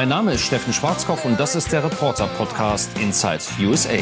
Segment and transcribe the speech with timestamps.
[0.00, 3.98] Mein Name ist Steffen Schwarzkopf und das ist der Reporter-Podcast Inside USA.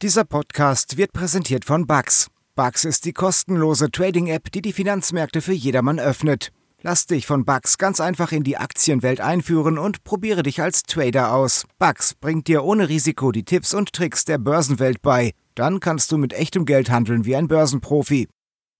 [0.00, 2.28] Dieser Podcast wird präsentiert von Bugs.
[2.54, 6.52] Bugs ist die kostenlose Trading-App, die die Finanzmärkte für jedermann öffnet.
[6.82, 11.32] Lass dich von Bugs ganz einfach in die Aktienwelt einführen und probiere dich als Trader
[11.32, 11.66] aus.
[11.80, 15.32] Bugs bringt dir ohne Risiko die Tipps und Tricks der Börsenwelt bei.
[15.56, 18.28] Dann kannst du mit echtem Geld handeln wie ein Börsenprofi.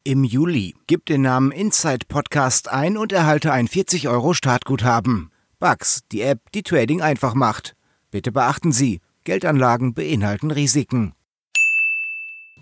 [0.07, 5.33] Im Juli gib den Namen Inside Podcast ein und erhalte ein 40 Euro Startguthaben.
[5.59, 7.75] Bugs, die App, die Trading einfach macht.
[8.13, 11.13] Bitte beachten Sie, Geldanlagen beinhalten Risiken.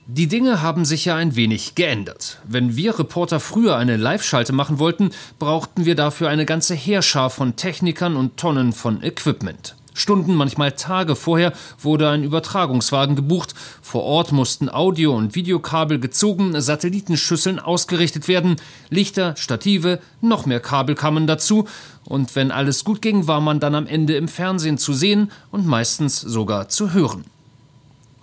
[0.07, 2.41] Die Dinge haben sich ja ein wenig geändert.
[2.49, 7.57] Wenn wir Reporter früher eine Live-Schalte machen wollten, brauchten wir dafür eine ganze Heerschar von
[7.57, 9.77] Technikern und Tonnen von Equipment.
[9.95, 13.55] Stunden, manchmal Tage vorher wurde ein Übertragungswagen gebucht.
[13.81, 18.57] Vor Ort mussten Audio- und Videokabel gezogen, Satellitenschüsseln ausgerichtet werden,
[18.91, 21.67] Lichter, Stative, noch mehr Kabel kamen dazu.
[22.05, 25.67] Und wenn alles gut ging, war man dann am Ende im Fernsehen zu sehen und
[25.67, 27.25] meistens sogar zu hören.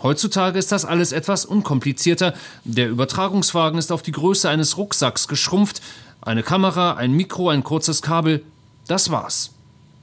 [0.04, 2.34] Heutzutage ist das alles etwas unkomplizierter.
[2.66, 5.82] Der Übertragungswagen ist auf die Größe eines Rucksacks geschrumpft.
[6.22, 8.44] Eine Kamera, ein Mikro, ein kurzes Kabel.
[8.88, 9.52] Das war's.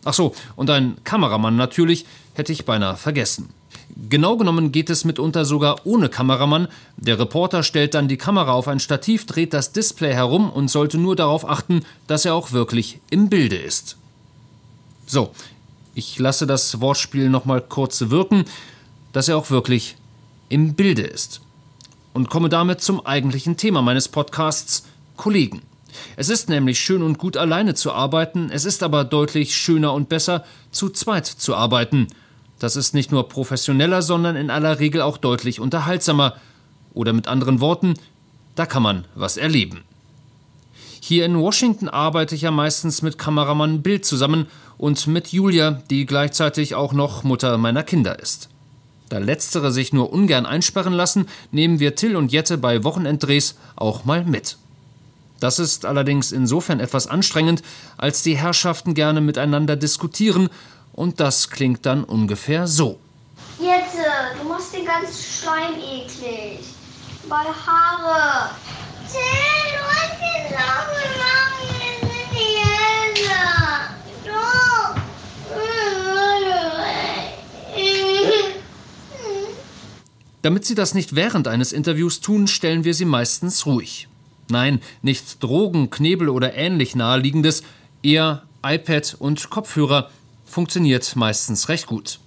[0.09, 3.51] Ach so, und ein Kameramann natürlich, hätte ich beinahe vergessen.
[4.09, 6.69] Genau genommen geht es mitunter sogar ohne Kameramann.
[6.97, 10.97] Der Reporter stellt dann die Kamera auf ein Stativ, dreht das Display herum und sollte
[10.97, 13.98] nur darauf achten, dass er auch wirklich im Bilde ist.
[15.06, 15.34] So,
[15.95, 18.47] ich lasse das Wortspiel nochmal kurz wirken,
[19.12, 19.97] dass er auch wirklich
[20.48, 21.43] im Bilde ist.
[22.15, 24.84] Und komme damit zum eigentlichen Thema meines Podcasts
[25.19, 25.67] Kollegen.
[26.17, 30.08] Es ist nämlich schön und gut alleine zu arbeiten, es ist aber deutlich schöner und
[30.08, 32.08] besser, zu zweit zu arbeiten.
[32.58, 36.36] Das ist nicht nur professioneller, sondern in aller Regel auch deutlich unterhaltsamer.
[36.92, 37.94] Oder mit anderen Worten,
[38.55, 39.84] da kann man was erleben.
[41.00, 46.06] Hier in Washington arbeite ich ja meistens mit Kameramann Bill zusammen und mit Julia, die
[46.06, 48.49] gleichzeitig auch noch Mutter meiner Kinder ist.
[49.09, 54.05] Da letztere sich nur ungern einsperren lassen, nehmen wir Till und Jette bei Wochenenddrehs auch
[54.05, 54.59] mal mit.
[55.41, 57.62] Das ist allerdings insofern etwas anstrengend,
[57.97, 60.49] als die Herrschaften gerne miteinander diskutieren,
[60.93, 62.99] und das klingt dann ungefähr so.
[63.60, 63.97] Jetzt,
[64.41, 66.60] du machst den ganzen Schleim eklig.
[67.28, 68.50] Meine Haare.
[69.06, 69.21] Till,
[69.76, 73.59] du hast den Saugen lang in die Hände.
[80.43, 84.07] Damit sie das nicht während eines Interviews tun, stellen wir sie meistens ruhig.
[84.50, 87.62] Nein, nicht Drogen, Knebel oder ähnlich naheliegendes,
[88.03, 90.10] eher iPad und Kopfhörer
[90.47, 92.19] funktioniert meistens recht gut.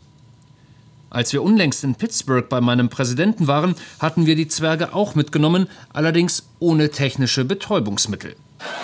[1.10, 5.68] Als wir unlängst in Pittsburgh bei meinem Präsidenten waren, hatten wir die Zwerge auch mitgenommen,
[5.92, 8.36] allerdings ohne technische Betäubungsmittel.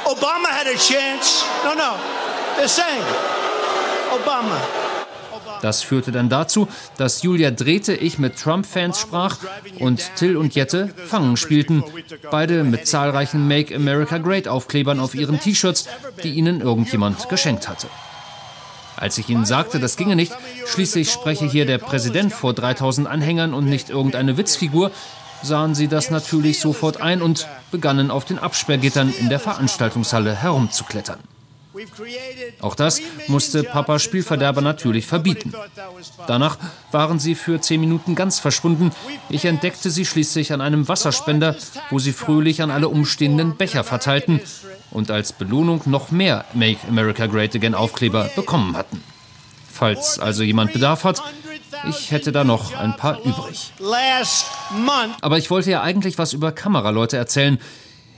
[0.04, 1.46] Obama had a chance.
[1.64, 1.96] No, no.
[2.62, 3.06] The same.
[4.12, 4.87] Obama.
[5.62, 9.38] Das führte dann dazu, dass Julia drehte, ich mit Trump-Fans sprach
[9.80, 11.84] und Till und Jette Fangen spielten.
[12.32, 15.88] Beide mit zahlreichen Make America Great Aufklebern auf ihren T-Shirts,
[16.24, 17.88] die ihnen irgendjemand geschenkt hatte.
[18.96, 20.34] Als ich ihnen sagte, das ginge nicht,
[20.66, 24.92] schließlich spreche hier der Präsident vor 3000 Anhängern und nicht irgendeine Witzfigur,
[25.44, 31.20] sahen sie das natürlich sofort ein und begannen auf den Absperrgittern in der Veranstaltungshalle herumzuklettern.
[32.62, 35.54] Auch das musste Papa Spielverderber natürlich verbieten.
[36.28, 36.58] Danach
[36.92, 38.92] waren sie für zehn Minuten ganz verschwunden.
[39.30, 41.56] Ich entdeckte sie schließlich an einem Wasserspender,
[41.90, 44.42] wo sie fröhlich an alle umstehenden Becher verteilten
[44.92, 49.04] und als Belohnung noch mehr Make America Great Again Aufkleber bekommen hatten.
[49.72, 51.22] Falls also jemand Bedarf hat,
[51.88, 53.74] ich hätte da noch ein paar übrig.
[55.22, 57.60] Aber ich wollte ja eigentlich was über Kameraleute erzählen.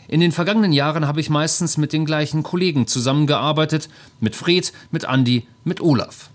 [0.10, 3.90] In den vergangenen Jahren habe ich meistens mit den gleichen Kollegen zusammengearbeitet,
[4.20, 6.32] mit Fred, mit Andi, mit Olaf.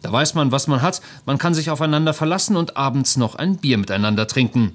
[0.00, 3.58] Da weiß man, was man hat, man kann sich aufeinander verlassen und abends noch ein
[3.58, 4.72] Bier miteinander trinken.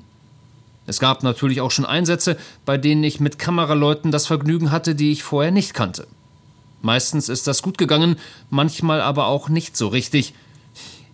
[0.85, 5.11] Es gab natürlich auch schon Einsätze, bei denen ich mit Kameraleuten das Vergnügen hatte, die
[5.11, 6.05] ich vorher nicht kannte.
[6.83, 8.15] Meistens ist das gut gegangen,
[8.51, 10.35] manchmal aber auch nicht so richtig.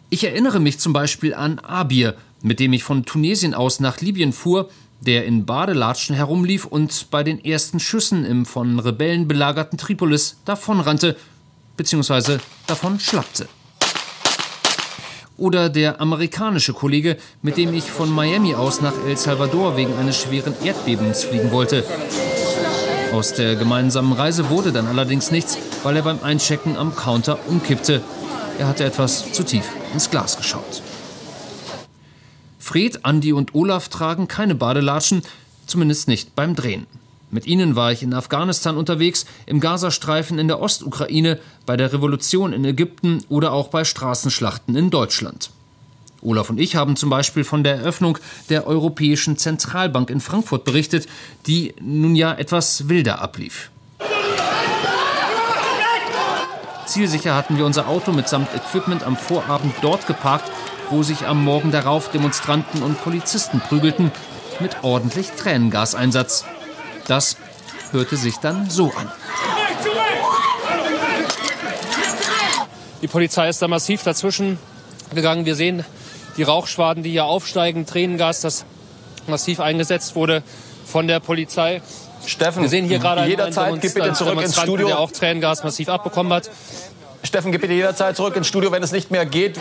[0.09, 4.33] Ich erinnere mich zum Beispiel an Abir, mit dem ich von Tunesien aus nach Libyen
[4.33, 4.69] fuhr
[5.01, 11.17] der in Badelatschen herumlief und bei den ersten Schüssen im von Rebellen belagerten Tripolis davonrannte
[11.75, 12.37] bzw.
[12.67, 13.47] davon schlappte.
[15.37, 20.21] Oder der amerikanische Kollege, mit dem ich von Miami aus nach El Salvador wegen eines
[20.21, 21.83] schweren Erdbebens fliegen wollte.
[23.11, 28.01] Aus der gemeinsamen Reise wurde dann allerdings nichts, weil er beim Einchecken am Counter umkippte.
[28.59, 30.83] Er hatte etwas zu tief ins Glas geschaut.
[32.61, 35.23] Fred, Andi und Olaf tragen keine Badelatschen,
[35.65, 36.85] zumindest nicht beim Drehen.
[37.31, 42.53] Mit ihnen war ich in Afghanistan unterwegs, im Gazastreifen in der Ostukraine, bei der Revolution
[42.53, 45.49] in Ägypten oder auch bei Straßenschlachten in Deutschland.
[46.21, 48.19] Olaf und ich haben zum Beispiel von der Eröffnung
[48.49, 51.07] der Europäischen Zentralbank in Frankfurt berichtet,
[51.47, 53.71] die nun ja etwas wilder ablief.
[56.85, 60.51] Zielsicher hatten wir unser Auto mitsamt Equipment am Vorabend dort geparkt,
[60.91, 64.11] wo sich am Morgen darauf Demonstranten und Polizisten prügelten,
[64.59, 66.45] mit ordentlich Tränengaseinsatz.
[67.07, 67.37] Das
[67.91, 69.11] hörte sich dann so an.
[73.01, 74.59] Die Polizei ist da massiv dazwischen
[75.15, 75.45] gegangen.
[75.45, 75.83] Wir sehen
[76.37, 78.65] die Rauchschwaden, die hier aufsteigen, Tränengas, das
[79.27, 80.43] massiv eingesetzt wurde
[80.85, 81.81] von der Polizei.
[82.25, 84.87] Steffen, wir sehen hier gerade jederzeit, einen gib bitte zurück ins Studio.
[84.87, 86.51] der auch Tränengas massiv abbekommen hat.
[87.23, 89.57] Steffen, gib bitte jederzeit zurück ins Studio, wenn es nicht mehr geht.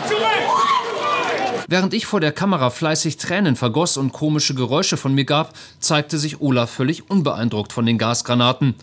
[1.71, 6.17] Während ich vor der Kamera fleißig Tränen vergoss und komische Geräusche von mir gab, zeigte
[6.17, 8.75] sich Olaf völlig unbeeindruckt von den Gasgranaten.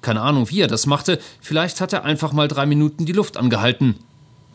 [0.00, 3.36] Keine Ahnung, wie er das machte, vielleicht hat er einfach mal drei Minuten die Luft
[3.36, 4.00] angehalten.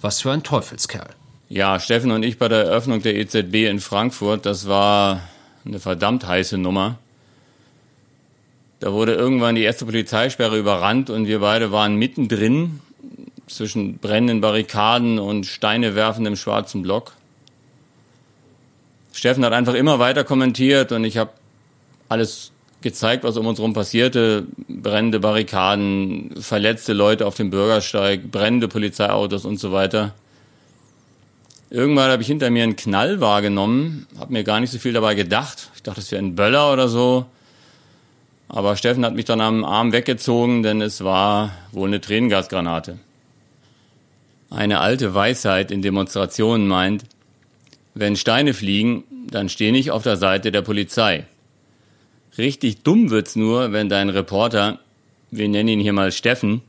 [0.01, 1.07] Was für ein Teufelskerl.
[1.47, 5.21] Ja, Steffen und ich bei der Eröffnung der EZB in Frankfurt, das war
[5.63, 6.97] eine verdammt heiße Nummer.
[8.81, 12.81] Da wurde irgendwann die erste Polizeisperre überrannt und wir beide waren mittendrin
[13.47, 17.13] zwischen brennenden Barrikaden und Steine werfendem schwarzen Block.
[19.13, 21.31] Steffen hat einfach immer weiter kommentiert und ich habe
[22.09, 22.51] alles
[22.81, 24.47] gezeigt, was um uns herum passierte.
[24.67, 30.13] Brennende Barrikaden, verletzte Leute auf dem Bürgersteig, brennende Polizeiautos und so weiter.
[31.69, 35.15] Irgendwann habe ich hinter mir einen Knall wahrgenommen, habe mir gar nicht so viel dabei
[35.15, 35.69] gedacht.
[35.75, 37.25] Ich dachte, es wäre ein Böller oder so.
[38.49, 42.97] Aber Steffen hat mich dann am Arm weggezogen, denn es war wohl eine Tränengasgranate.
[44.49, 47.05] Eine alte Weisheit in Demonstrationen meint,
[47.93, 51.25] wenn Steine fliegen, dann steh nicht auf der Seite der Polizei.
[52.37, 54.79] Richtig dumm wird's nur, wenn dein Reporter,
[55.31, 56.61] wir nennen ihn hier mal Steffen,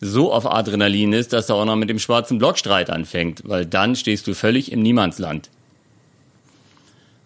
[0.00, 3.96] so auf Adrenalin ist, dass er auch noch mit dem schwarzen Blockstreit anfängt, weil dann
[3.96, 5.50] stehst du völlig im Niemandsland.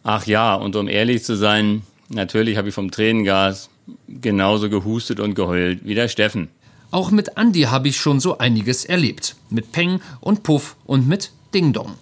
[0.02, 3.70] Ach ja, und um ehrlich zu sein, natürlich habe ich vom Tränengas
[4.08, 6.48] genauso gehustet und geheult wie der Steffen.
[6.90, 9.36] Auch mit Andi habe ich schon so einiges erlebt.
[9.48, 11.94] Mit Peng und Puff und mit Ding Dong.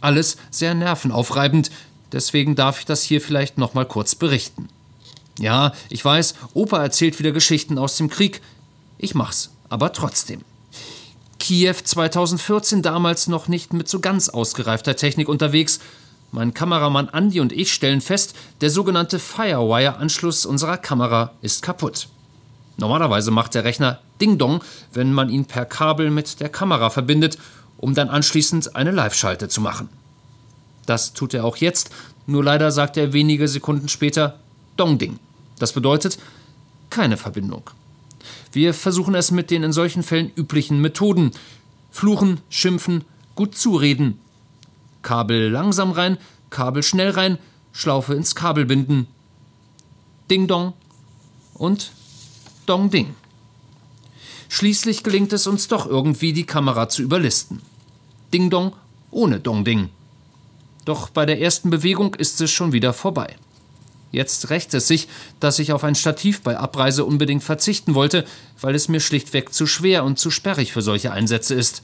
[0.00, 1.70] Alles sehr nervenaufreibend,
[2.12, 4.68] deswegen darf ich das hier vielleicht noch mal kurz berichten.
[5.38, 8.40] Ja, ich weiß, Opa erzählt wieder Geschichten aus dem Krieg.
[8.98, 10.42] Ich mach's, aber trotzdem.
[11.38, 15.80] Kiew 2014 damals noch nicht mit so ganz ausgereifter Technik unterwegs.
[16.32, 22.08] Mein Kameramann Andy und ich stellen fest, der sogenannte Firewire-Anschluss unserer Kamera ist kaputt.
[22.78, 24.62] Normalerweise macht der Rechner Ding Dong,
[24.92, 27.38] wenn man ihn per Kabel mit der Kamera verbindet
[27.78, 29.88] um dann anschließend eine Live-Schalte zu machen.
[30.86, 31.90] Das tut er auch jetzt,
[32.26, 34.38] nur leider sagt er wenige Sekunden später
[34.76, 35.18] Dong-Ding.
[35.58, 36.18] Das bedeutet
[36.90, 37.70] keine Verbindung.
[38.52, 41.32] Wir versuchen es mit den in solchen Fällen üblichen Methoden.
[41.90, 44.18] Fluchen, schimpfen, gut zureden.
[45.02, 46.18] Kabel langsam rein,
[46.50, 47.38] Kabel schnell rein,
[47.72, 49.06] Schlaufe ins Kabel binden.
[50.30, 50.72] Ding Dong
[51.54, 51.92] und
[52.66, 53.14] Dong Ding.
[54.48, 57.62] Schließlich gelingt es uns doch irgendwie, die Kamera zu überlisten.
[58.32, 58.72] Ding Dong
[59.10, 59.88] ohne Dong Ding.
[60.84, 63.36] Doch bei der ersten Bewegung ist es schon wieder vorbei.
[64.12, 65.08] Jetzt rächt es sich,
[65.40, 68.24] dass ich auf ein Stativ bei Abreise unbedingt verzichten wollte,
[68.60, 71.82] weil es mir schlichtweg zu schwer und zu sperrig für solche Einsätze ist.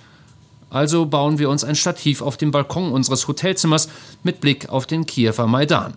[0.71, 3.88] Also bauen wir uns ein Stativ auf dem Balkon unseres Hotelzimmers
[4.23, 5.95] mit Blick auf den Kiewer Maidan.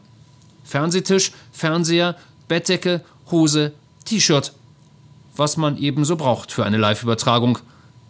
[0.63, 2.17] Fernsehtisch, Fernseher,
[2.47, 4.53] Bettdecke, Hose, T-Shirt
[5.35, 7.59] was man ebenso braucht für eine Live-Übertragung.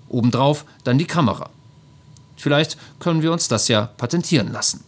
[0.10, 1.50] Obendrauf dann die Kamera.
[2.38, 4.84] Vielleicht können wir uns das ja patentieren lassen.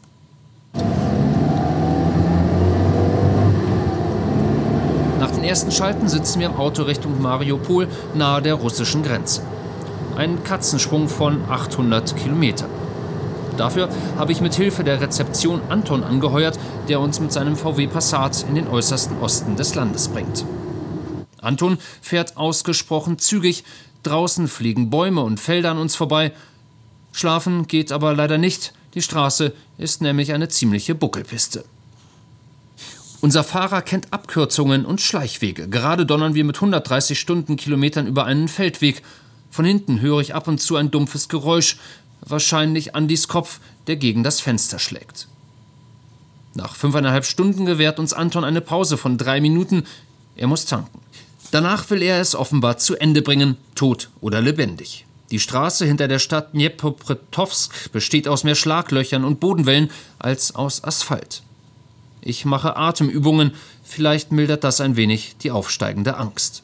[5.20, 9.42] Nach den ersten Schalten sitzen wir im Auto Richtung Mariupol nahe der russischen Grenze.
[10.16, 12.70] Ein Katzensprung von 800 Kilometern.
[13.58, 18.46] Dafür habe ich mit Hilfe der Rezeption Anton angeheuert, der uns mit seinem VW Passat
[18.48, 20.46] in den äußersten Osten des Landes bringt.
[21.48, 23.64] Anton fährt ausgesprochen zügig,
[24.04, 26.34] draußen fliegen Bäume und Felder an uns vorbei.
[27.12, 31.66] Schlafen geht aber leider nicht, die Straße ist nämlich eine ziemliche Buckelpiste.
[33.20, 35.68] Unser Fahrer kennt Abkürzungen und Schleichwege.
[35.68, 39.02] Gerade donnern wir mit 130 Stundenkilometern über einen Feldweg.
[39.50, 41.78] Von hinten höre ich ab und zu ein dumpfes Geräusch,
[42.22, 45.28] wahrscheinlich Andys Kopf, der gegen das Fenster schlägt.
[46.54, 49.84] Nach fünfeinhalb Stunden gewährt uns Anton eine Pause von drei Minuten.
[50.36, 51.00] Er muss tanken.
[51.52, 55.06] Danach will er es offenbar zu Ende bringen, tot oder lebendig.
[55.32, 61.42] Die Straße hinter der Stadt Dnepropetrovsk besteht aus mehr Schlaglöchern und Bodenwellen als aus Asphalt.
[62.22, 63.54] Ich mache Atemübungen,
[63.88, 66.62] Vielleicht mildert das ein wenig die aufsteigende Angst.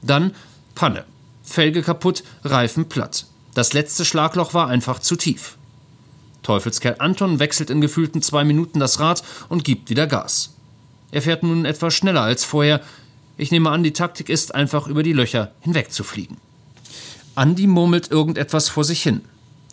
[0.00, 0.32] Dann
[0.76, 1.04] Panne.
[1.42, 3.26] Felge kaputt, Reifen platt.
[3.54, 5.56] Das letzte Schlagloch war einfach zu tief.
[6.42, 10.54] Teufelskerl Anton wechselt in gefühlten zwei Minuten das Rad und gibt wieder Gas.
[11.10, 12.80] Er fährt nun etwas schneller als vorher.
[13.38, 16.38] Ich nehme an, die Taktik ist, einfach über die Löcher hinwegzufliegen.
[17.34, 19.20] Andi murmelt irgendetwas vor sich hin.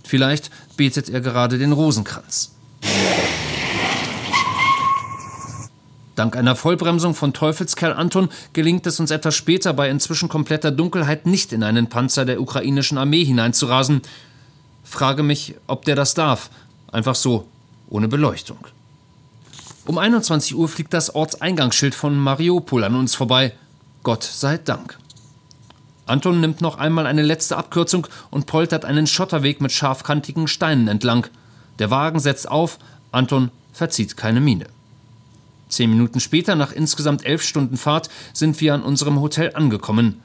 [0.04, 2.52] Vielleicht betet er gerade den Rosenkranz.
[6.16, 11.26] Dank einer Vollbremsung von Teufelskerl Anton gelingt es uns etwas später bei inzwischen kompletter Dunkelheit
[11.26, 14.02] nicht in einen Panzer der ukrainischen Armee hineinzurasen.
[14.84, 16.52] Frage mich, ob der das darf.
[16.92, 17.48] Einfach so,
[17.90, 18.68] ohne Beleuchtung.
[19.86, 23.54] Um 21 Uhr fliegt das Ortseingangsschild von Mariupol an uns vorbei.
[24.04, 24.98] Gott sei Dank.
[26.06, 31.28] Anton nimmt noch einmal eine letzte Abkürzung und poltert einen Schotterweg mit scharfkantigen Steinen entlang.
[31.80, 32.80] Der Wagen setzt auf,
[33.12, 34.68] Anton verzieht keine Miene.
[35.68, 40.22] Zehn Minuten später, nach insgesamt elf Stunden Fahrt, sind wir an unserem Hotel angekommen.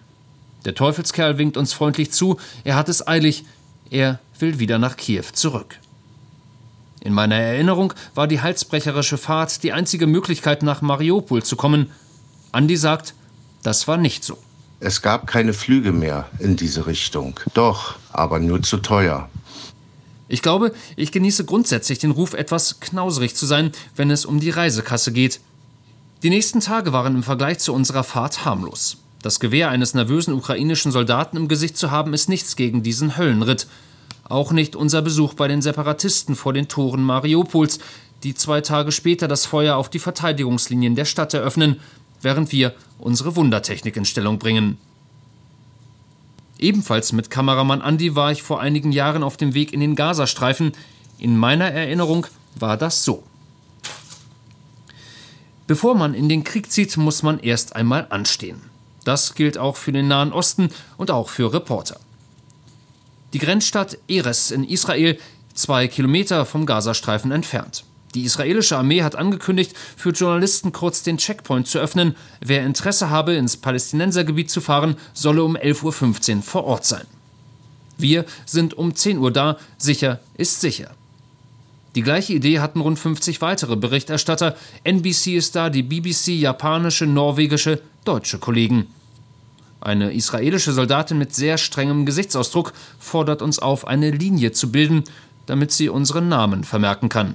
[0.67, 3.45] Der Teufelskerl winkt uns freundlich zu, er hat es eilig,
[3.91, 5.79] er will wieder nach Kiew zurück.
[7.09, 11.91] In meiner Erinnerung war die halsbrecherische Fahrt die einzige Möglichkeit, nach Mariupol zu kommen.
[12.53, 13.15] Andi sagt,
[13.63, 14.37] das war nicht so.
[14.79, 17.41] Es gab keine Flüge mehr in diese Richtung.
[17.55, 19.31] Doch, aber nur zu teuer.
[20.29, 24.51] Ich glaube, ich genieße grundsätzlich den Ruf, etwas knauserig zu sein, wenn es um die
[24.51, 25.41] Reisekasse geht.
[26.23, 28.99] Die nächsten Tage waren im Vergleich zu unserer Fahrt harmlos.
[29.23, 33.67] Das Gewehr eines nervösen ukrainischen Soldaten im Gesicht zu haben, ist nichts gegen diesen Höllenritt.
[34.29, 37.79] Auch nicht unser Besuch bei den Separatisten vor den Toren Mariupols,
[38.23, 41.81] die zwei Tage später das Feuer auf die Verteidigungslinien der Stadt eröffnen,
[42.21, 44.77] während wir unsere Wundertechnik in Stellung bringen.
[46.59, 50.73] Ebenfalls mit Kameramann Andy war ich vor einigen Jahren auf dem Weg in den Gazastreifen.
[51.19, 53.23] In meiner Erinnerung war das so.
[55.69, 58.61] Bevor man in den Krieg zieht, muss man erst einmal anstehen.
[59.05, 62.01] Das gilt auch für den Nahen Osten und auch für Reporter.
[63.35, 65.19] Die Grenzstadt Eres in Israel,
[65.53, 67.85] zwei Kilometer vom Gazastreifen entfernt.
[68.15, 72.17] Die israelische Armee hat angekündigt, für Journalisten kurz den Checkpoint zu öffnen.
[72.41, 77.05] Wer Interesse habe, ins Palästinensergebiet zu fahren, solle um 11.15 Uhr vor Ort sein.
[77.99, 80.91] Wir sind um 10 Uhr da, sicher ist sicher.
[81.97, 84.57] Die gleiche Idee hatten rund 50 weitere Berichterstatter.
[84.85, 88.87] NBC ist da, die BBC, japanische, norwegische, deutsche Kollegen.
[89.81, 95.05] Eine israelische Soldatin mit sehr strengem Gesichtsausdruck fordert uns auf, eine Linie zu bilden,
[95.47, 97.35] damit sie unseren Namen vermerken kann.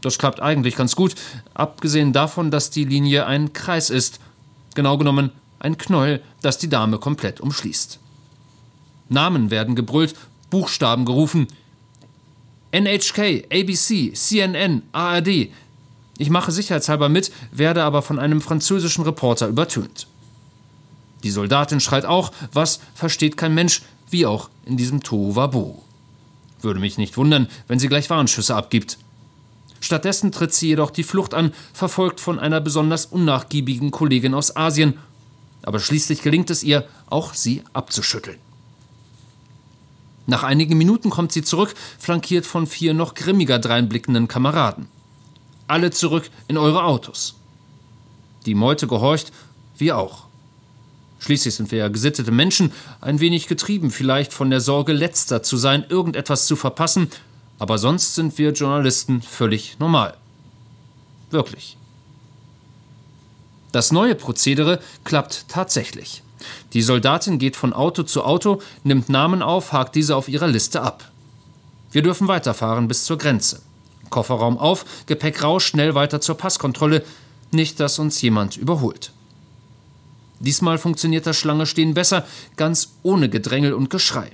[0.00, 1.14] Das klappt eigentlich ganz gut,
[1.54, 4.20] abgesehen davon, dass die Linie ein Kreis ist.
[4.74, 5.30] Genau genommen
[5.64, 7.98] ein Knäuel, das die Dame komplett umschließt.
[9.08, 10.14] Namen werden gebrüllt,
[10.50, 11.48] Buchstaben gerufen.
[12.70, 15.48] NHK, ABC, CNN, ARD.
[16.18, 20.06] Ich mache sicherheitshalber mit, werde aber von einem französischen Reporter übertönt.
[21.24, 25.82] Die Soldatin schreit auch, was versteht kein Mensch, wie auch in diesem Tohuwabohu.
[26.60, 28.98] Würde mich nicht wundern, wenn sie gleich Warnschüsse abgibt.
[29.80, 34.98] Stattdessen tritt sie jedoch die Flucht an, verfolgt von einer besonders unnachgiebigen Kollegin aus Asien.
[35.62, 38.38] Aber schließlich gelingt es ihr, auch sie abzuschütteln.
[40.26, 44.88] Nach einigen Minuten kommt sie zurück, flankiert von vier noch grimmiger dreinblickenden Kameraden.
[45.68, 47.34] Alle zurück in eure Autos.
[48.46, 49.32] Die Meute gehorcht,
[49.76, 50.23] wir auch.
[51.24, 55.56] Schließlich sind wir ja gesittete Menschen, ein wenig getrieben vielleicht von der Sorge, letzter zu
[55.56, 57.08] sein, irgendetwas zu verpassen
[57.58, 60.18] aber sonst sind wir Journalisten völlig normal.
[61.30, 61.78] Wirklich.
[63.72, 66.22] Das neue Prozedere klappt tatsächlich.
[66.74, 70.82] Die Soldatin geht von Auto zu Auto, nimmt Namen auf, hakt diese auf ihrer Liste
[70.82, 71.10] ab.
[71.90, 73.62] Wir dürfen weiterfahren bis zur Grenze.
[74.10, 77.02] Kofferraum auf, Gepäck raus, schnell weiter zur Passkontrolle.
[77.50, 79.13] Nicht, dass uns jemand überholt.
[80.44, 84.30] Diesmal funktioniert das Schlange stehen besser, ganz ohne Gedrängel und Geschrei.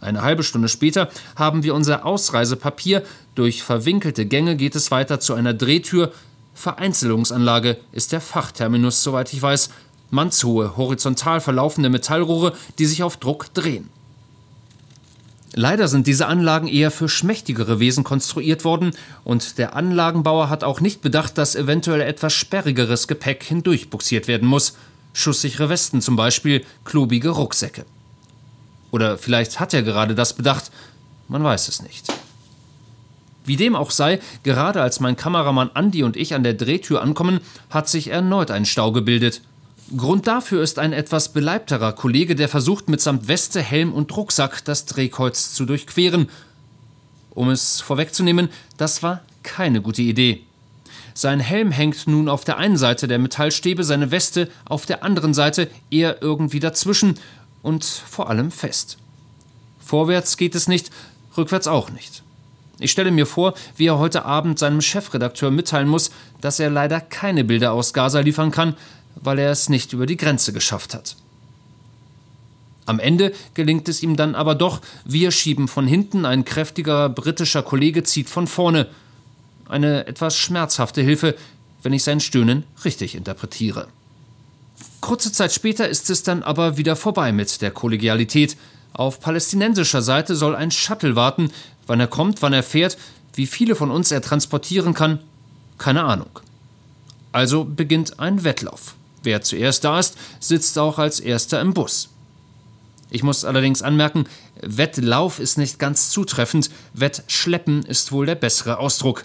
[0.00, 3.04] Eine halbe Stunde später haben wir unser Ausreisepapier.
[3.34, 6.12] Durch verwinkelte Gänge geht es weiter zu einer Drehtür.
[6.54, 9.70] Vereinzelungsanlage ist der Fachterminus, soweit ich weiß.
[10.10, 13.90] Mannshohe, horizontal verlaufende Metallrohre, die sich auf Druck drehen.
[15.54, 18.92] Leider sind diese Anlagen eher für schmächtigere Wesen konstruiert worden
[19.24, 24.76] und der Anlagenbauer hat auch nicht bedacht, dass eventuell etwas sperrigeres Gepäck hindurchbuxiert werden muss.
[25.14, 27.86] Schusssichere Westen zum Beispiel, klobige Rucksäcke.
[28.90, 30.70] Oder vielleicht hat er gerade das bedacht,
[31.28, 32.06] man weiß es nicht.
[33.44, 37.40] Wie dem auch sei, gerade als mein Kameramann Andy und ich an der Drehtür ankommen,
[37.70, 39.40] hat sich erneut ein Stau gebildet.
[39.96, 44.84] Grund dafür ist ein etwas beleibterer Kollege, der versucht, mitsamt Weste, Helm und Rucksack das
[44.84, 46.28] Drehkreuz zu durchqueren.
[47.30, 50.42] Um es vorwegzunehmen, das war keine gute Idee.
[51.14, 55.32] Sein Helm hängt nun auf der einen Seite der Metallstäbe, seine Weste auf der anderen
[55.32, 57.14] Seite, er irgendwie dazwischen
[57.62, 58.98] und vor allem fest.
[59.80, 60.90] Vorwärts geht es nicht,
[61.36, 62.22] rückwärts auch nicht.
[62.78, 67.00] Ich stelle mir vor, wie er heute Abend seinem Chefredakteur mitteilen muss, dass er leider
[67.00, 68.76] keine Bilder aus Gaza liefern kann,
[69.20, 71.16] weil er es nicht über die Grenze geschafft hat.
[72.86, 77.62] Am Ende gelingt es ihm dann aber doch, wir schieben von hinten, ein kräftiger britischer
[77.62, 78.88] Kollege zieht von vorne.
[79.68, 81.34] Eine etwas schmerzhafte Hilfe,
[81.82, 83.88] wenn ich sein Stöhnen richtig interpretiere.
[85.00, 88.56] Kurze Zeit später ist es dann aber wieder vorbei mit der Kollegialität.
[88.94, 91.50] Auf palästinensischer Seite soll ein Shuttle warten.
[91.86, 92.96] Wann er kommt, wann er fährt,
[93.34, 95.20] wie viele von uns er transportieren kann,
[95.76, 96.40] keine Ahnung.
[97.32, 98.96] Also beginnt ein Wettlauf.
[99.22, 102.08] Wer zuerst da ist, sitzt auch als erster im Bus.
[103.10, 104.26] Ich muss allerdings anmerken,
[104.60, 109.24] Wettlauf ist nicht ganz zutreffend, Wettschleppen ist wohl der bessere Ausdruck.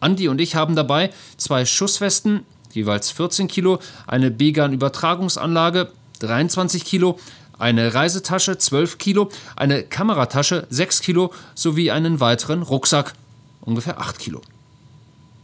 [0.00, 7.18] Andi und ich haben dabei zwei Schusswesten, jeweils 14 Kilo, eine Began-Übertragungsanlage, 23 Kilo,
[7.58, 13.14] eine Reisetasche 12 Kilo, eine Kameratasche 6 Kilo sowie einen weiteren Rucksack
[13.62, 14.42] ungefähr 8 Kilo.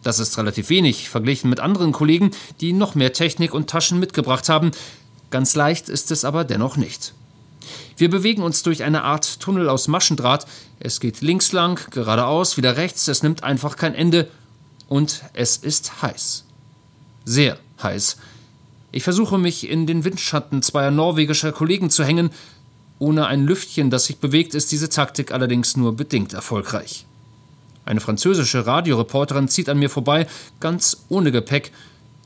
[0.02, 4.48] Das ist relativ wenig verglichen mit anderen Kollegen, die noch mehr Technik und Taschen mitgebracht
[4.48, 4.72] haben.
[5.30, 7.14] Ganz leicht ist es aber dennoch nicht.
[7.96, 10.46] Wir bewegen uns durch eine Art Tunnel aus Maschendraht.
[10.80, 14.28] Es geht links lang, geradeaus, wieder rechts, es nimmt einfach kein Ende.
[14.88, 16.44] Und es ist heiß.
[17.24, 18.16] Sehr heiß.
[18.90, 22.30] Ich versuche mich in den Windschatten zweier norwegischer Kollegen zu hängen.
[22.98, 27.06] Ohne ein Lüftchen, das sich bewegt, ist diese Taktik allerdings nur bedingt erfolgreich.
[27.84, 30.26] Eine französische Radioreporterin zieht an mir vorbei,
[30.60, 31.72] ganz ohne Gepäck.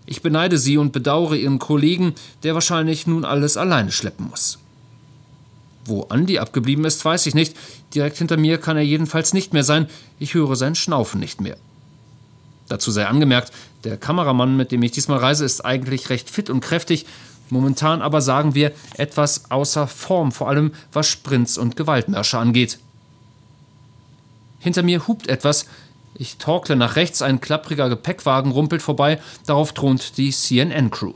[0.04, 4.58] Ich beneide sie und bedauere ihren Kollegen, der wahrscheinlich nun alles alleine schleppen muss.
[5.84, 7.56] Wo Andi abgeblieben ist, weiß ich nicht.
[7.94, 9.88] Direkt hinter mir kann er jedenfalls nicht mehr sein.
[10.18, 11.56] Ich höre sein Schnaufen nicht mehr.
[12.68, 13.52] Dazu sei angemerkt,
[13.84, 17.06] der Kameramann, mit dem ich diesmal reise, ist eigentlich recht fit und kräftig,
[17.48, 22.80] momentan aber sagen wir etwas außer Form, vor allem was Sprints und Gewaltmärsche angeht.
[24.66, 25.66] Hinter mir hupt etwas.
[26.16, 31.12] Ich torkle nach rechts, ein klappriger Gepäckwagen rumpelt vorbei, darauf thront die CNN-Crew.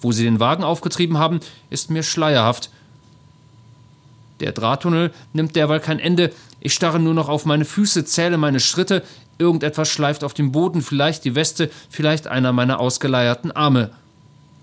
[0.00, 2.70] Wo sie den Wagen aufgetrieben haben, ist mir schleierhaft.
[4.38, 6.32] Der Drahttunnel nimmt derweil kein Ende.
[6.60, 9.02] Ich starre nur noch auf meine Füße, zähle meine Schritte.
[9.38, 13.90] Irgendetwas schleift auf dem Boden, vielleicht die Weste, vielleicht einer meiner ausgeleierten Arme.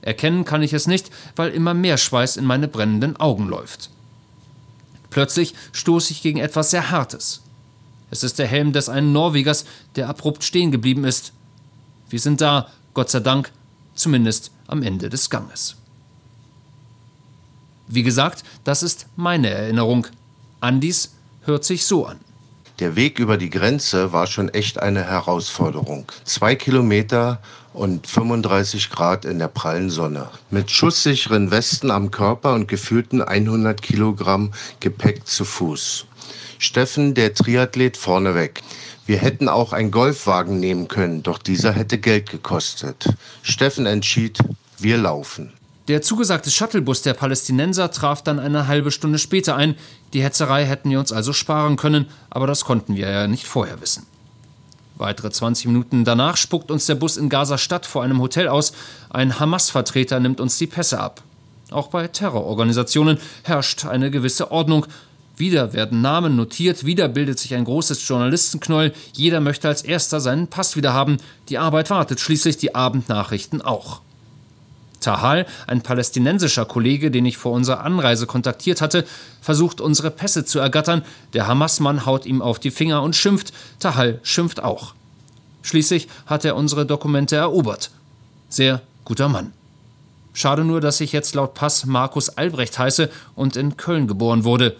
[0.01, 3.89] Erkennen kann ich es nicht, weil immer mehr Schweiß in meine brennenden Augen läuft.
[5.09, 7.41] Plötzlich stoße ich gegen etwas sehr Hartes.
[8.11, 11.31] Es ist der Helm des einen Norwegers, der abrupt stehen geblieben ist.
[12.09, 13.51] Wir sind da, Gott sei Dank,
[13.95, 15.77] zumindest am Ende des Ganges.
[17.87, 20.07] Wie gesagt, das ist meine Erinnerung.
[20.59, 22.19] Andis hört sich so an.
[22.79, 26.11] Der Weg über die Grenze war schon echt eine Herausforderung.
[26.23, 27.39] Zwei Kilometer
[27.73, 30.29] und 35 Grad in der prallen Sonne.
[30.49, 36.05] Mit schusssicheren Westen am Körper und gefühlten 100 Kilogramm Gepäck zu Fuß.
[36.61, 38.61] Steffen, der Triathlet, vorneweg.
[39.07, 43.09] Wir hätten auch einen Golfwagen nehmen können, doch dieser hätte Geld gekostet.
[43.41, 44.37] Steffen entschied,
[44.77, 45.53] wir laufen.
[45.87, 49.73] Der zugesagte Shuttlebus der Palästinenser traf dann eine halbe Stunde später ein.
[50.13, 53.81] Die Hetzerei hätten wir uns also sparen können, aber das konnten wir ja nicht vorher
[53.81, 54.05] wissen.
[54.97, 58.73] Weitere 20 Minuten danach spuckt uns der Bus in Gaza-Stadt vor einem Hotel aus.
[59.09, 61.23] Ein Hamas-Vertreter nimmt uns die Pässe ab.
[61.71, 64.85] Auch bei Terrororganisationen herrscht eine gewisse Ordnung.
[65.41, 68.93] Wieder werden Namen notiert, wieder bildet sich ein großes Journalistenknäuel.
[69.13, 71.17] Jeder möchte als erster seinen Pass wieder haben.
[71.49, 74.01] Die Arbeit wartet schließlich, die Abendnachrichten auch.
[74.99, 79.03] Tahal, ein palästinensischer Kollege, den ich vor unserer Anreise kontaktiert hatte,
[79.41, 81.01] versucht unsere Pässe zu ergattern.
[81.33, 83.51] Der Hamas-Mann haut ihm auf die Finger und schimpft.
[83.79, 84.93] Tahal schimpft auch.
[85.63, 87.89] Schließlich hat er unsere Dokumente erobert.
[88.47, 89.53] Sehr guter Mann.
[90.33, 94.75] Schade nur, dass ich jetzt laut Pass Markus Albrecht heiße und in Köln geboren wurde.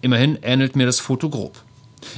[0.00, 1.62] Immerhin ähnelt mir das Foto grob.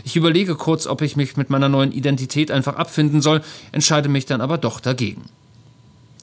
[0.04, 4.26] Ich überlege kurz, ob ich mich mit meiner neuen Identität einfach abfinden soll, entscheide mich
[4.26, 5.24] dann aber doch dagegen.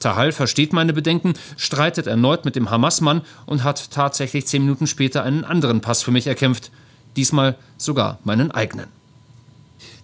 [0.00, 5.22] Tahal versteht meine Bedenken, streitet erneut mit dem Hamas-Mann und hat tatsächlich zehn Minuten später
[5.22, 6.70] einen anderen Pass für mich erkämpft.
[7.16, 8.88] Diesmal sogar meinen eigenen.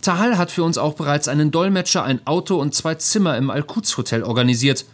[0.01, 4.25] Tahal hat für uns auch bereits einen Dolmetscher, ein Auto und zwei Zimmer im Al-Quds-Hotel
[4.25, 4.87] organisiert.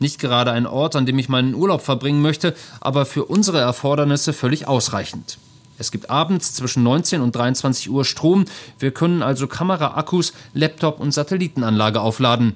[0.00, 4.32] Nicht gerade ein Ort, an dem ich meinen Urlaub verbringen möchte, aber für unsere Erfordernisse
[4.32, 5.38] völlig ausreichend.
[5.78, 8.44] Es gibt abends zwischen 19 und 23 Uhr Strom.
[8.78, 12.54] Wir können also Kamera, Akkus, Laptop und Satellitenanlage aufladen.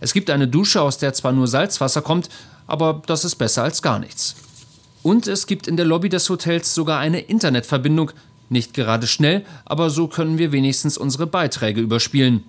[0.00, 2.28] Es gibt eine Dusche, aus der zwar nur Salzwasser kommt,
[2.66, 4.36] aber das ist besser als gar nichts.
[5.02, 8.10] Und es gibt in der Lobby des Hotels sogar eine Internetverbindung,
[8.48, 12.44] nicht gerade schnell, aber so können wir wenigstens unsere Beiträge überspielen.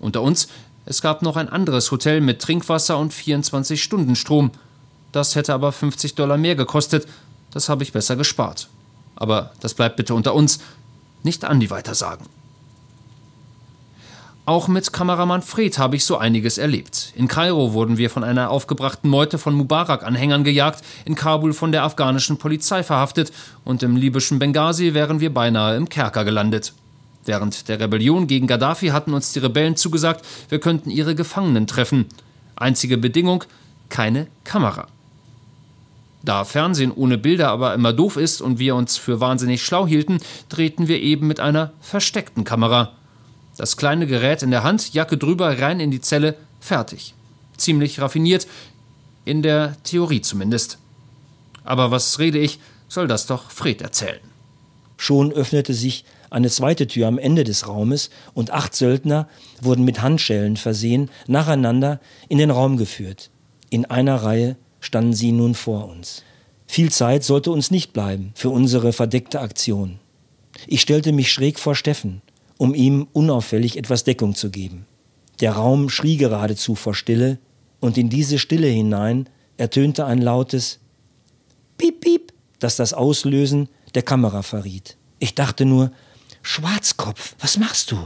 [0.00, 0.48] Unter uns,
[0.86, 4.50] Es gab noch ein anderes Hotel mit Trinkwasser und 24-Stunden-Strom.
[5.12, 7.08] Das hätte aber 50 Dollar mehr gekostet.
[7.52, 8.68] Das habe ich besser gespart.
[9.16, 10.58] Aber das bleibt bitte unter uns.
[11.22, 12.26] Nicht Andi weitersagen.
[14.46, 17.14] Auch mit Kameramann Fred habe ich so einiges erlebt.
[17.16, 21.82] In Kairo wurden wir von einer aufgebrachten Meute von Mubarak-Anhängern gejagt, in Kabul von der
[21.82, 23.32] afghanischen Polizei verhaftet
[23.64, 26.74] und im libyschen Benghazi wären wir beinahe im Kerker gelandet.
[27.24, 32.04] Während der Rebellion gegen Gaddafi hatten uns die Rebellen zugesagt, wir könnten ihre Gefangenen treffen.
[32.54, 33.44] Einzige Bedingung,
[33.88, 34.88] keine Kamera.
[36.24, 40.20] Da Fernsehen ohne Bilder aber immer doof ist und wir uns für wahnsinnig schlau hielten,
[40.48, 42.92] drehten wir eben mit einer versteckten Kamera.
[43.58, 47.14] Das kleine Gerät in der Hand, Jacke drüber, rein in die Zelle, fertig.
[47.58, 48.46] Ziemlich raffiniert,
[49.26, 50.78] in der Theorie zumindest.
[51.62, 52.58] Aber was rede ich,
[52.88, 54.20] soll das doch Fred erzählen.
[54.96, 59.28] Schon öffnete sich eine zweite Tür am Ende des Raumes und acht Söldner
[59.60, 63.30] wurden mit Handschellen versehen, nacheinander in den Raum geführt.
[63.70, 66.22] In einer Reihe standen sie nun vor uns.
[66.66, 69.98] Viel Zeit sollte uns nicht bleiben für unsere verdeckte Aktion.
[70.66, 72.22] Ich stellte mich schräg vor Steffen
[72.58, 74.86] um ihm unauffällig etwas Deckung zu geben.
[75.40, 77.38] Der Raum schrie geradezu vor Stille,
[77.80, 80.78] und in diese Stille hinein ertönte ein lautes
[81.76, 84.96] Piep, Piep, das das Auslösen der Kamera verriet.
[85.18, 85.90] Ich dachte nur,
[86.40, 87.98] Schwarzkopf, was machst du?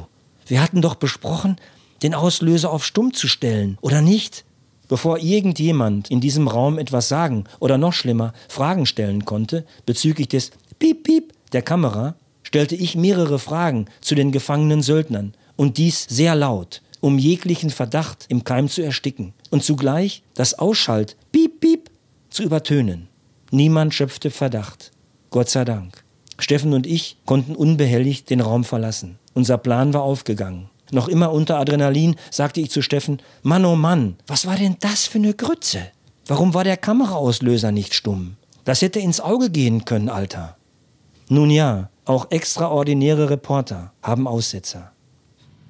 [0.46, 1.56] Wir hatten doch besprochen,
[2.02, 4.44] den Auslöser auf Stumm zu stellen, oder nicht?
[4.88, 10.50] Bevor irgendjemand in diesem Raum etwas sagen oder noch schlimmer Fragen stellen konnte bezüglich des
[10.78, 16.34] Piep, Piep der Kamera, stellte ich mehrere Fragen zu den gefangenen Söldnern und dies sehr
[16.34, 21.90] laut, um jeglichen Verdacht im Keim zu ersticken und zugleich das Ausschalt Piep Piep
[22.30, 23.08] zu übertönen.
[23.50, 24.90] Niemand schöpfte Verdacht.
[25.30, 26.04] Gott sei Dank.
[26.38, 29.18] Steffen und ich konnten unbehelligt den Raum verlassen.
[29.34, 30.70] Unser Plan war aufgegangen.
[30.90, 35.06] Noch immer unter Adrenalin sagte ich zu Steffen, Mann oh Mann, was war denn das
[35.06, 35.88] für eine Grütze?
[36.26, 38.36] Warum war der Kameraauslöser nicht stumm?
[38.64, 40.56] Das hätte ins Auge gehen können, Alter.
[41.28, 44.92] Nun ja, auch extraordinäre Reporter haben Aussetzer.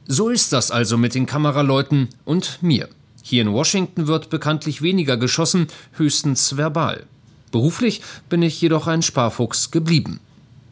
[0.06, 2.88] So ist das also mit den Kameraleuten und mir.
[3.22, 7.04] Hier in Washington wird bekanntlich weniger geschossen, höchstens verbal.
[7.50, 10.20] Beruflich bin ich jedoch ein Sparfuchs geblieben.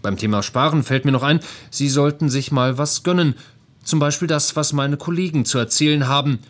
[0.03, 3.35] Beim Thema Sparen fällt mir noch ein, Sie sollten sich mal was gönnen.
[3.87, 6.41] Zum Beispiel das, was meine Kollegen zu erzählen haben.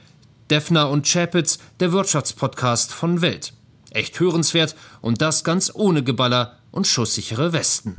[0.49, 3.53] Defner und Chapitz, der Wirtschaftspodcast von Welt.
[3.90, 7.94] Echt hörenswert und das ganz ohne Geballer und schusssichere Westen.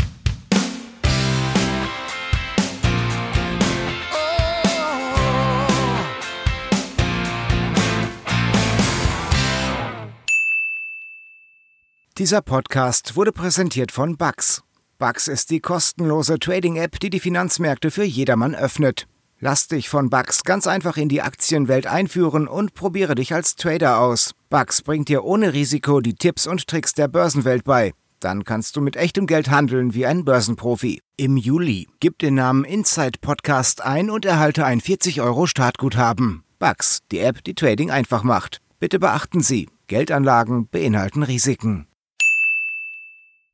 [12.17, 14.63] Dieser Podcast wurde präsentiert von Bugs.
[14.97, 19.07] Bugs ist die kostenlose Trading-App, die die Finanzmärkte für jedermann öffnet.
[19.39, 23.99] Lass dich von Bugs ganz einfach in die Aktienwelt einführen und probiere dich als Trader
[23.99, 24.33] aus.
[24.49, 27.93] Bugs bringt dir ohne Risiko die Tipps und Tricks der Börsenwelt bei.
[28.19, 31.01] Dann kannst du mit echtem Geld handeln wie ein Börsenprofi.
[31.17, 36.43] Im Juli gib den Namen Inside Podcast ein und erhalte ein 40 Euro Startguthaben.
[36.57, 38.59] Bugs, die App, die Trading einfach macht.
[38.79, 41.85] Bitte beachten Sie, Geldanlagen beinhalten Risiken.